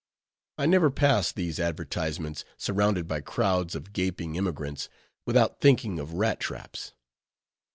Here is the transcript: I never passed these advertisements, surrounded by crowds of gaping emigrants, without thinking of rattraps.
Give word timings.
I 0.57 0.65
never 0.65 0.89
passed 0.89 1.35
these 1.35 1.59
advertisements, 1.59 2.43
surrounded 2.57 3.07
by 3.07 3.21
crowds 3.21 3.75
of 3.75 3.93
gaping 3.93 4.35
emigrants, 4.35 4.89
without 5.27 5.61
thinking 5.61 5.99
of 5.99 6.13
rattraps. 6.15 6.93